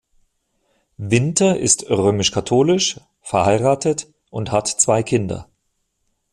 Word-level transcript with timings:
Winter 0.97 1.59
ist 1.59 1.87
römisch-katholisch, 1.91 2.99
verheiratet 3.21 4.11
und 4.31 4.51
hat 4.51 4.67
zwei 4.67 5.03
Kinder. 5.03 5.47